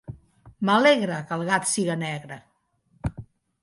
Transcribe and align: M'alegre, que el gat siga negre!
M'alegre, 0.69 1.19
que 1.29 1.39
el 1.41 1.47
gat 1.51 1.71
siga 1.75 2.01
negre! 2.07 2.43